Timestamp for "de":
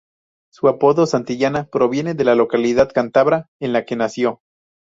2.15-2.23